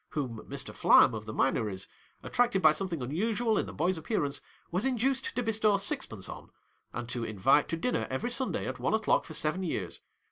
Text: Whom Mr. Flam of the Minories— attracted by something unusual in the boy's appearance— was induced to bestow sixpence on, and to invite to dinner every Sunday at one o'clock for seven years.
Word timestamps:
Whom 0.13 0.39
Mr. 0.49 0.73
Flam 0.73 1.13
of 1.13 1.25
the 1.27 1.31
Minories— 1.31 1.87
attracted 2.23 2.59
by 2.59 2.71
something 2.71 3.03
unusual 3.03 3.55
in 3.59 3.67
the 3.67 3.71
boy's 3.71 3.99
appearance— 3.99 4.41
was 4.71 4.83
induced 4.83 5.35
to 5.35 5.43
bestow 5.43 5.77
sixpence 5.77 6.27
on, 6.27 6.49
and 6.91 7.07
to 7.09 7.23
invite 7.23 7.67
to 7.69 7.77
dinner 7.77 8.07
every 8.09 8.31
Sunday 8.31 8.65
at 8.65 8.79
one 8.79 8.95
o'clock 8.95 9.25
for 9.25 9.35
seven 9.35 9.61
years. 9.61 10.01